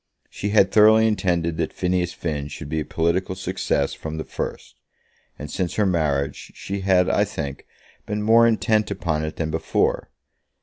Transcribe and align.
She 0.31 0.49
had 0.49 0.71
thoroughly 0.71 1.07
intended 1.07 1.57
that 1.57 1.71
Phineas 1.71 2.11
Finn 2.11 2.47
should 2.47 2.69
be 2.69 2.79
a 2.79 2.83
political 2.85 3.35
success 3.35 3.93
from 3.93 4.17
the 4.17 4.23
first; 4.23 4.73
and 5.37 5.51
since 5.51 5.75
her 5.75 5.85
marriage, 5.85 6.51
she 6.55 6.79
had, 6.79 7.07
I 7.07 7.23
think, 7.23 7.67
been 8.07 8.23
more 8.23 8.47
intent 8.47 8.89
upon 8.89 9.23
it 9.23 9.35
than 9.35 9.51
before. 9.51 10.09